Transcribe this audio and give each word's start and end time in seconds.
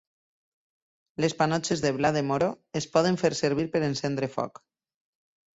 Les 1.25 1.35
panotxes 1.41 1.83
de 1.83 1.91
blat 1.99 2.17
de 2.21 2.25
moro 2.31 2.49
es 2.81 2.89
poden 2.97 3.21
fer 3.25 3.33
servir 3.43 3.69
per 3.77 3.85
encendre 3.93 4.35
foc. 4.39 4.63